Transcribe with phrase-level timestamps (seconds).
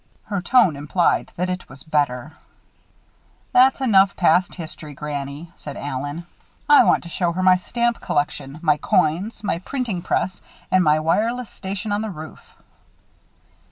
[0.23, 2.33] Her tone implied that it was better.
[3.51, 6.25] "That's enough past history, granny," said Allen.
[6.67, 10.41] "I want to show her my stamp collection, my coins, my printing press,
[10.71, 12.43] and my wireless station on the roof."